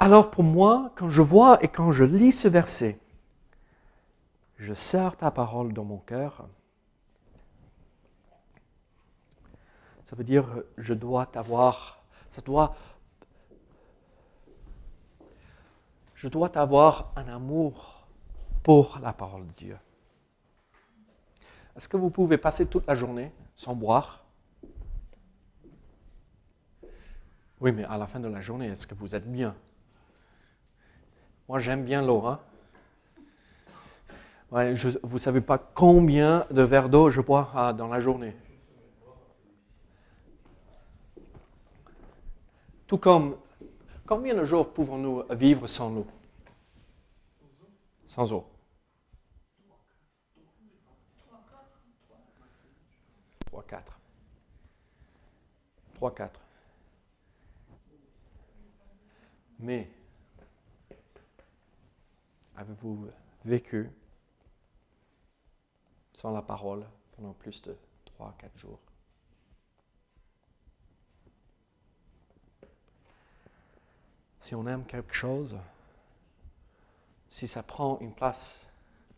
Alors 0.00 0.30
pour 0.30 0.42
moi, 0.42 0.90
quand 0.96 1.10
je 1.10 1.22
vois 1.22 1.62
et 1.62 1.68
quand 1.68 1.92
je 1.92 2.04
lis 2.04 2.32
ce 2.32 2.48
verset, 2.48 2.98
Je 4.60 4.74
serre 4.74 5.16
ta 5.16 5.30
parole 5.30 5.72
dans 5.72 5.84
mon 5.84 5.96
cœur. 5.96 6.46
Ça 10.04 10.14
veut 10.14 10.22
dire, 10.22 10.44
je 10.76 10.92
dois 10.92 11.24
t'avoir, 11.24 12.04
je 16.14 16.28
dois 16.28 16.58
avoir 16.58 17.10
un 17.16 17.26
amour 17.28 18.06
pour 18.62 18.98
la 18.98 19.14
parole 19.14 19.46
de 19.46 19.52
Dieu. 19.52 19.78
Est-ce 21.74 21.88
que 21.88 21.96
vous 21.96 22.10
pouvez 22.10 22.36
passer 22.36 22.66
toute 22.66 22.86
la 22.86 22.94
journée 22.94 23.32
sans 23.56 23.74
boire? 23.74 24.26
Oui, 27.60 27.72
mais 27.72 27.84
à 27.84 27.96
la 27.96 28.06
fin 28.06 28.20
de 28.20 28.28
la 28.28 28.42
journée, 28.42 28.66
est-ce 28.66 28.86
que 28.86 28.94
vous 28.94 29.14
êtes 29.14 29.30
bien? 29.32 29.56
Moi, 31.48 31.60
j'aime 31.60 31.82
bien 31.82 32.02
l'eau. 32.02 32.26
Hein 32.26 32.40
vous 34.50 34.58
ne 34.58 35.18
savez 35.18 35.40
pas 35.40 35.58
combien 35.58 36.46
de 36.50 36.62
verres 36.62 36.88
d'eau 36.88 37.08
je 37.08 37.20
bois 37.20 37.52
ah, 37.54 37.72
dans 37.72 37.86
la 37.86 38.00
journée. 38.00 38.34
Tout 42.88 42.98
comme, 42.98 43.36
combien 44.06 44.34
de 44.34 44.42
jours 44.44 44.72
pouvons-nous 44.72 45.22
vivre 45.30 45.68
sans 45.68 45.90
l'eau? 45.90 46.06
Sans 48.08 48.32
eau. 48.32 48.44
3, 53.46 53.62
4. 53.62 53.98
3, 55.94 56.14
4. 56.14 56.40
Mais, 59.60 59.88
avez-vous 62.56 63.06
vécu 63.44 63.88
sans 66.20 66.32
la 66.32 66.42
parole 66.42 66.84
pendant 67.16 67.32
plus 67.32 67.62
de 67.62 67.76
3, 68.04 68.34
4 68.38 68.58
jours 68.58 68.80
si 74.50 74.54
on 74.56 74.66
aime 74.66 74.84
quelque 74.84 75.14
chose, 75.14 75.56
si 77.28 77.46
ça 77.46 77.62
prend 77.62 77.98
une 78.00 78.12
place, 78.12 78.60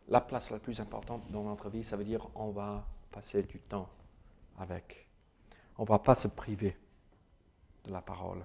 la 0.08 0.20
place 0.20 0.50
la 0.50 0.58
plus 0.58 0.78
importante 0.80 1.22
dans 1.30 1.44
notre 1.44 1.70
vie, 1.70 1.82
ça 1.82 1.96
veut 1.96 2.04
dire 2.04 2.28
on 2.34 2.50
va 2.50 2.86
passer 3.10 3.42
du 3.42 3.58
temps 3.58 3.88
avec. 4.58 5.08
On 5.78 5.84
ne 5.84 5.88
va 5.88 5.98
pas 5.98 6.14
se 6.14 6.28
priver 6.28 6.76
de 7.84 7.90
la 7.90 8.02
parole. 8.02 8.44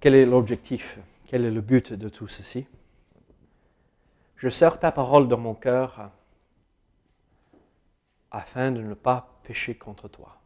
Quel 0.00 0.14
est 0.14 0.24
l'objectif? 0.24 0.98
Quel 1.26 1.44
est 1.44 1.50
le 1.50 1.60
but 1.60 1.92
de 1.92 2.08
tout 2.08 2.28
ceci? 2.28 2.66
Je 4.38 4.48
sers 4.48 4.78
ta 4.78 4.92
parole 4.92 5.26
dans 5.26 5.38
mon 5.38 5.54
cœur 5.54 6.12
afin 8.30 8.70
de 8.70 8.80
ne 8.80 8.94
pas 8.94 9.40
pécher 9.42 9.74
contre 9.74 10.06
toi. 10.06 10.38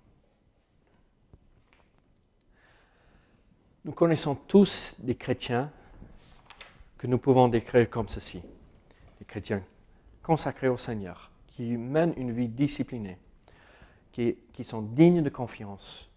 Nous 3.84 3.92
connaissons 3.92 4.34
tous 4.34 4.96
des 4.98 5.14
chrétiens 5.14 5.70
que 6.96 7.06
nous 7.06 7.18
pouvons 7.18 7.48
décrire 7.48 7.90
comme 7.90 8.08
ceci. 8.08 8.40
Des 9.18 9.26
chrétiens 9.26 9.62
consacrés 10.22 10.68
au 10.68 10.78
Seigneur, 10.78 11.30
qui 11.48 11.76
mènent 11.76 12.14
une 12.16 12.30
vie 12.30 12.48
disciplinée, 12.48 13.18
qui, 14.12 14.38
sont 14.62 14.82
dignes 14.82 15.22
de 15.22 15.28
confiance, 15.28 16.10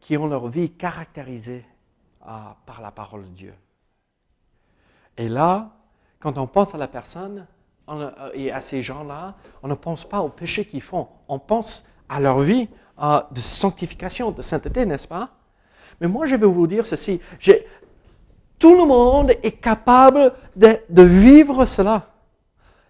qui 0.00 0.16
ont 0.16 0.28
leur 0.28 0.46
vie 0.46 0.70
caractérisée 0.70 1.64
par 2.20 2.80
la 2.80 2.92
parole 2.92 3.24
de 3.24 3.34
Dieu. 3.34 3.54
Et 5.16 5.28
là, 5.28 5.79
quand 6.20 6.38
on 6.38 6.46
pense 6.46 6.74
à 6.74 6.78
la 6.78 6.86
personne 6.86 7.46
et 8.34 8.52
à 8.52 8.60
ces 8.60 8.82
gens-là, 8.82 9.34
on 9.62 9.68
ne 9.68 9.74
pense 9.74 10.04
pas 10.04 10.20
au 10.20 10.28
péché 10.28 10.64
qu'ils 10.64 10.82
font, 10.82 11.08
on 11.26 11.38
pense 11.38 11.84
à 12.08 12.20
leur 12.20 12.40
vie 12.40 12.68
ah, 12.96 13.28
de 13.32 13.40
sanctification, 13.40 14.30
de 14.30 14.42
sainteté, 14.42 14.84
n'est-ce 14.84 15.08
pas? 15.08 15.30
Mais 16.00 16.08
moi, 16.08 16.26
je 16.26 16.36
vais 16.36 16.46
vous 16.46 16.66
dire 16.66 16.86
ceci. 16.86 17.20
Tout 18.58 18.76
le 18.76 18.84
monde 18.84 19.30
est 19.42 19.60
capable 19.60 20.34
de, 20.54 21.02
vivre 21.02 21.64
cela. 21.64 22.08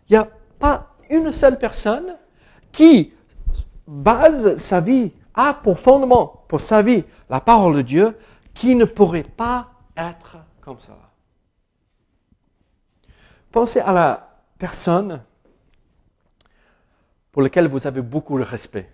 Il 0.08 0.12
n'y 0.14 0.18
a 0.18 0.28
pas 0.58 0.88
une 1.08 1.30
seule 1.30 1.58
personne 1.58 2.16
qui 2.72 3.12
base 3.86 4.56
sa 4.56 4.80
vie, 4.80 5.12
a 5.34 5.54
pour 5.54 5.78
fondement, 5.78 6.44
pour 6.48 6.60
sa 6.60 6.82
vie, 6.82 7.04
la 7.28 7.40
parole 7.40 7.76
de 7.76 7.82
Dieu, 7.82 8.18
qui 8.52 8.74
ne 8.74 8.84
pourrait 8.84 9.22
pas 9.22 9.70
être 9.96 10.38
comme 10.60 10.80
ça. 10.80 11.09
Pensez 13.50 13.80
à 13.80 13.92
la 13.92 14.44
personne 14.58 15.24
pour 17.32 17.42
laquelle 17.42 17.66
vous 17.66 17.86
avez 17.86 18.02
beaucoup 18.02 18.38
de 18.38 18.44
respect. 18.44 18.90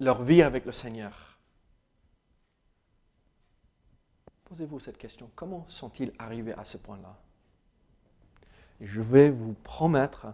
Leur 0.00 0.22
vie 0.22 0.42
avec 0.42 0.64
le 0.64 0.72
Seigneur. 0.72 1.38
Posez-vous 4.44 4.80
cette 4.80 4.98
question. 4.98 5.30
Comment 5.36 5.64
sont-ils 5.68 6.12
arrivés 6.18 6.54
à 6.54 6.64
ce 6.64 6.76
point-là? 6.76 7.16
Je 8.80 9.00
vais 9.00 9.30
vous 9.30 9.54
promettre, 9.54 10.26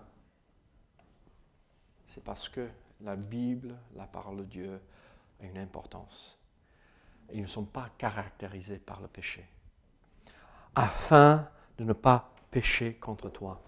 c'est 2.06 2.24
parce 2.24 2.48
que 2.48 2.66
la 3.02 3.14
Bible, 3.14 3.76
la 3.94 4.06
parole 4.06 4.38
de 4.38 4.44
Dieu, 4.44 4.80
a 5.40 5.44
une 5.44 5.58
importance. 5.58 6.38
ils 7.32 7.42
ne 7.42 7.46
sont 7.46 7.66
pas 7.66 7.90
caractérisés 7.98 8.78
par 8.78 9.02
le 9.02 9.08
péché. 9.08 9.46
Afin 10.74 11.46
de 11.78 11.84
ne 11.84 11.92
pas 11.92 12.30
pécher 12.50 12.94
contre 12.94 13.30
toi. 13.30 13.60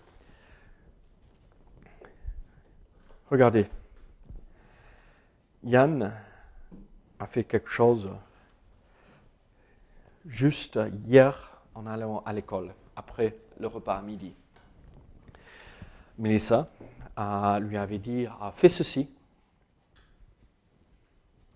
Regardez, 3.30 3.68
Yann 5.62 6.12
a 7.18 7.26
fait 7.26 7.44
quelque 7.44 7.70
chose 7.70 8.10
juste 10.26 10.78
hier 11.06 11.62
en 11.74 11.86
allant 11.86 12.22
à 12.26 12.32
l'école, 12.32 12.74
après 12.96 13.36
le 13.58 13.68
repas 13.68 13.96
à 13.96 14.02
midi. 14.02 14.34
Melissa 16.18 16.70
lui 17.60 17.76
avait 17.76 17.98
dit 17.98 18.26
a 18.26 18.52
Fais 18.52 18.68
ceci. 18.68 19.08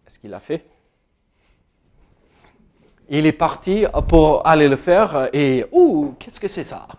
Est-ce 0.07 0.19
qu'il 0.19 0.31
l'a 0.31 0.41
fait? 0.41 0.74
Il 3.09 3.27
est 3.27 3.33
parti 3.33 3.85
pour 4.09 4.47
aller 4.47 4.69
le 4.69 4.77
faire 4.77 5.29
et 5.33 5.67
Ouh, 5.73 6.15
qu'est-ce 6.19 6.41
que 6.41 6.49
c'est 6.49 6.65
ça? 6.65 6.87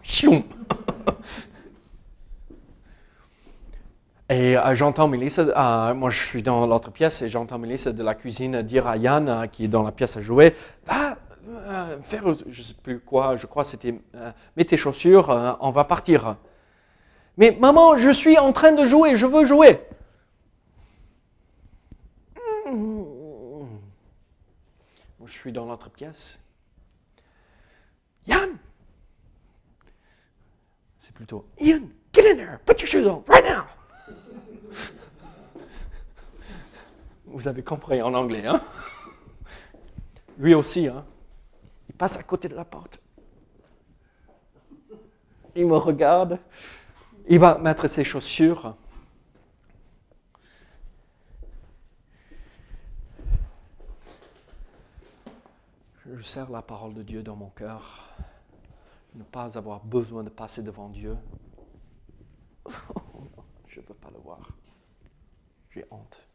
Et 4.27 4.57
euh, 4.57 4.73
j'entends 4.73 5.07
Melissa, 5.07 5.41
euh, 5.41 5.93
moi 5.93 6.09
je 6.09 6.19
suis 6.19 6.41
dans 6.41 6.65
l'autre 6.65 6.89
pièce 6.89 7.21
et 7.21 7.29
j'entends 7.29 7.59
Melissa 7.59 7.91
de 7.91 8.01
la 8.01 8.15
cuisine 8.15 8.63
dire 8.63 8.87
à 8.87 8.97
Yann, 8.97 9.29
euh, 9.29 9.45
qui 9.45 9.65
est 9.65 9.67
dans 9.67 9.83
la 9.83 9.91
pièce 9.91 10.17
à 10.17 10.21
jouer, 10.23 10.55
va, 10.87 11.17
faire, 12.01 12.23
je 12.49 12.59
ne 12.59 12.65
sais 12.65 12.73
plus 12.81 12.99
quoi, 12.99 13.35
je 13.35 13.45
crois 13.45 13.63
c'était, 13.63 13.93
mets 14.57 14.65
tes 14.65 14.77
chaussures, 14.77 15.57
on 15.59 15.69
va 15.69 15.83
partir. 15.83 16.37
Mais 17.37 17.55
maman, 17.59 17.97
je 17.97 18.09
suis 18.09 18.39
en 18.39 18.51
train 18.51 18.71
de 18.71 18.83
jouer, 18.83 19.15
je 19.15 19.27
veux 19.27 19.45
jouer. 19.45 19.79
Je 25.25 25.33
suis 25.33 25.51
dans 25.51 25.65
l'autre 25.65 25.89
pièce. 25.89 26.39
Yann 28.27 28.57
C'est 30.99 31.13
plutôt 31.13 31.47
Yann, 31.59 31.89
get 32.13 32.31
in 32.31 32.35
there, 32.35 32.59
put 32.65 32.79
your 32.79 32.87
shoes 32.87 33.07
on, 33.07 33.23
right 33.27 33.43
now 33.43 33.63
Vous 37.25 37.47
avez 37.47 37.63
compris 37.63 38.01
en 38.01 38.13
anglais, 38.13 38.45
hein? 38.45 38.61
Lui 40.37 40.53
aussi, 40.53 40.87
hein? 40.87 41.05
Passe 41.97 42.17
à 42.17 42.23
côté 42.23 42.47
de 42.47 42.55
la 42.55 42.65
porte. 42.65 42.99
Il 45.55 45.67
me 45.67 45.77
regarde. 45.77 46.39
Il 47.27 47.39
va 47.39 47.57
mettre 47.57 47.87
ses 47.87 48.03
chaussures. 48.03 48.75
Je 56.15 56.21
sers 56.21 56.49
la 56.49 56.61
parole 56.61 56.93
de 56.93 57.03
Dieu 57.03 57.23
dans 57.23 57.35
mon 57.35 57.49
cœur. 57.49 58.15
Ne 59.15 59.23
pas 59.23 59.57
avoir 59.57 59.83
besoin 59.83 60.23
de 60.23 60.29
passer 60.29 60.63
devant 60.63 60.87
Dieu. 60.87 61.17
Je 63.67 63.81
ne 63.81 63.85
veux 63.85 63.95
pas 63.95 64.09
le 64.11 64.19
voir. 64.19 64.49
J'ai 65.71 65.85
honte. 65.91 66.25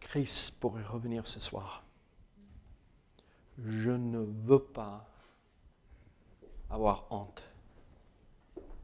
Christ 0.00 0.58
pourrait 0.58 0.82
revenir 0.82 1.28
ce 1.28 1.38
soir. 1.38 1.84
Je 3.58 3.92
ne 3.92 4.18
veux 4.18 4.64
pas 4.64 5.08
avoir 6.70 7.06
honte 7.10 7.44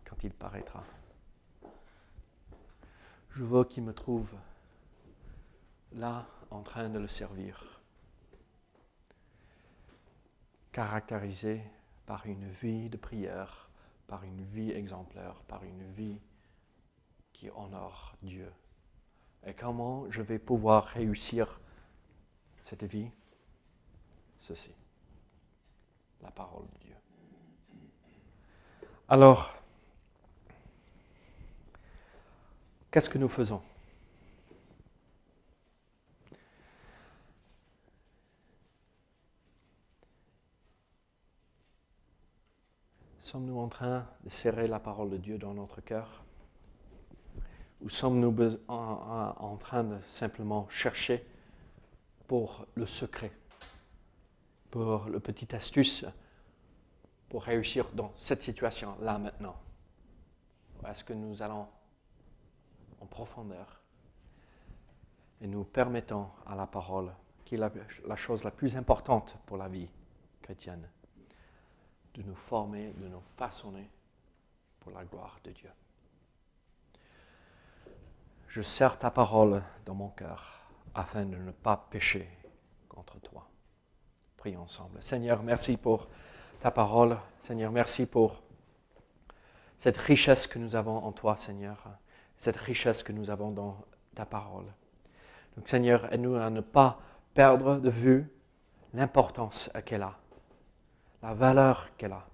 quand 0.05 0.23
il 0.23 0.33
paraîtra. 0.33 0.85
Je 3.31 3.43
veux 3.43 3.65
qu'il 3.65 3.83
me 3.83 3.93
trouve 3.93 4.31
là 5.91 6.25
en 6.55 6.63
train 6.63 6.89
de 6.89 6.99
le 6.99 7.09
servir. 7.09 7.75
caractérisée 10.75 11.63
par 12.05 12.27
une 12.27 12.51
vie 12.51 12.91
de 12.91 12.97
prière, 12.97 13.71
par 14.09 14.25
une 14.25 14.43
vie 14.43 14.73
exemplaire, 14.73 15.37
par 15.47 15.63
une 15.63 15.89
vie 15.93 16.19
qui 17.33 17.49
honore 17.51 18.17
Dieu. 18.23 18.53
Et 19.47 19.55
comment 19.55 20.11
je 20.11 20.21
vais 20.21 20.41
pouvoir 20.41 20.87
réussir 20.87 21.61
cette 22.65 22.83
vie? 22.83 23.09
Ceci, 24.41 24.73
la 26.23 26.33
parole 26.33 26.67
de 26.67 26.79
Dieu. 26.87 26.97
Alors, 29.09 29.55
qu'est-ce 32.91 33.09
que 33.09 33.19
nous 33.19 33.29
faisons? 33.29 33.63
Sommes-nous 43.25 43.59
en 43.59 43.69
train 43.69 44.07
de 44.23 44.29
serrer 44.29 44.69
la 44.69 44.79
parole 44.79 45.09
de 45.09 45.17
Dieu 45.17 45.39
dans 45.39 45.55
notre 45.55 45.81
cœur? 45.81 46.23
Ou 47.81 47.89
sommes-nous 47.89 48.59
en, 48.69 49.57
train 49.57 49.83
de 49.83 49.99
simplement 50.03 50.69
chercher 50.69 51.27
pour 52.29 52.67
le 52.75 52.85
secret, 52.85 53.33
pour 54.71 55.07
le 55.07 55.21
petit 55.21 55.57
astuce, 55.57 56.05
pour 57.31 57.45
réussir 57.45 57.89
dans 57.95 58.13
cette 58.15 58.43
situation 58.43 58.95
là 59.01 59.17
maintenant? 59.17 59.57
Ou 60.83 60.87
est-ce 60.87 61.03
que 61.03 61.15
nous 61.15 61.41
allons 61.41 61.67
en 63.01 63.07
profondeur 63.07 63.81
et 65.41 65.47
nous 65.47 65.65
permettons 65.65 66.27
à 66.45 66.55
la 66.55 66.67
parole, 66.67 67.11
qui 67.47 67.55
est 67.55 67.59
la 68.07 68.17
chose 68.17 68.45
la 68.45 68.51
plus 68.51 68.77
importante 68.77 69.39
pour 69.47 69.57
la 69.57 69.69
vie 69.69 69.89
chrétienne, 70.43 70.87
de 72.15 72.23
nous 72.23 72.35
former, 72.35 72.93
de 72.97 73.09
nous 73.09 73.23
façonner 73.37 73.91
pour 74.81 74.93
la 74.93 75.05
gloire 75.05 75.39
de 75.45 75.51
Dieu. 75.51 75.71
Je 78.49 78.63
serre 78.63 78.99
ta 78.99 79.11
parole 79.11 79.63
dans 79.85 79.95
mon 79.95 80.11
cœur 80.11 80.61
afin 80.95 81.25
de 81.25 81.37
ne 81.37 81.51
pas 81.51 81.89
pécher 81.91 82.29
contre 82.89 83.19
toi. 83.21 83.49
Prions 84.37 84.63
ensemble. 84.63 85.03
Seigneur, 85.03 85.43
merci 85.43 85.77
pour 85.77 86.07
ta 86.61 86.71
parole. 86.71 87.19
Seigneur, 87.41 87.73
merci 87.73 88.07
pour 88.07 88.43
cette 89.77 89.97
richesse 89.97 90.47
que 90.47 90.59
nous 90.59 90.77
avons 90.77 90.99
en 90.99 91.13
toi, 91.13 91.37
Seigneur. 91.37 91.83
Cette 92.37 92.57
richesse 92.57 93.03
que 93.03 93.13
nous 93.13 93.31
avons 93.31 93.51
dans 93.51 93.77
ta 94.15 94.25
parole. 94.25 94.67
Donc, 95.57 95.69
Seigneur, 95.69 96.13
aide-nous 96.13 96.37
à 96.37 96.51
ne 96.51 96.61
pas 96.61 97.01
perdre 97.33 97.79
de 97.79 97.91
vue 97.91 98.31
l'importance 98.93 99.71
qu'elle 99.85 100.03
a 100.03 100.17
la 101.25 101.33
valeur 101.33 101.97
qu'elle 101.97 102.13
a. 102.13 102.29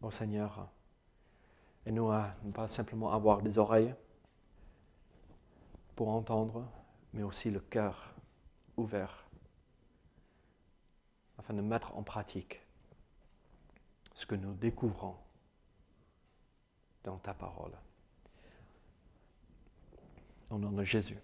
Ô 0.00 0.10
Seigneur, 0.10 0.70
et 1.84 1.92
nous 1.92 2.10
à 2.10 2.34
ne 2.42 2.52
pas 2.52 2.68
simplement 2.68 3.12
avoir 3.12 3.42
des 3.42 3.58
oreilles 3.58 3.94
pour 5.94 6.08
entendre, 6.08 6.66
mais 7.12 7.22
aussi 7.22 7.50
le 7.50 7.60
cœur 7.60 8.14
ouvert 8.78 9.26
afin 11.36 11.52
de 11.52 11.60
mettre 11.60 11.94
en 11.94 12.02
pratique 12.02 12.62
ce 14.14 14.24
que 14.24 14.36
nous 14.36 14.54
découvrons 14.54 15.16
dans 17.02 17.18
ta 17.18 17.34
parole. 17.34 17.76
Au 20.48 20.56
nom 20.56 20.72
de 20.72 20.82
Jésus. 20.82 21.18